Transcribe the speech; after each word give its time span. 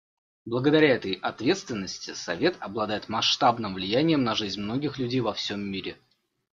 Благодаря 0.45 0.95
этой 0.95 1.13
ответственности 1.13 2.15
Совет 2.15 2.57
обладает 2.59 3.07
масштабным 3.07 3.75
влиянием 3.75 4.23
на 4.23 4.33
жизнь 4.33 4.59
многих 4.59 4.97
людей 4.97 5.19
во 5.19 5.33
всем 5.33 5.61
мире. 5.61 5.95